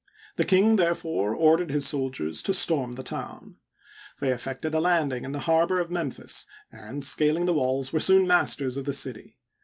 The 0.35 0.45
king, 0.45 0.77
therefore, 0.77 1.35
ordered 1.35 1.69
his 1.69 1.85
soldiers 1.85 2.41
to 2.41 2.55
storm 2.55 2.93
the 2.93 3.03
town. 3.03 3.57
They 4.19 4.31
effected 4.31 4.73
a 4.73 4.79
landing 4.79 5.23
in 5.25 5.31
the 5.31 5.41
harbor 5.45 5.79
of 5.79 5.91
Memphis, 5.91 6.47
and, 6.71 7.03
scaling 7.03 7.45
the 7.45 7.53
walls, 7.53 7.93
were 7.93 7.99
soon 7.99 8.25
masters 8.25 8.77
of 8.77 8.85
the 8.85 8.93
city. 8.93 9.37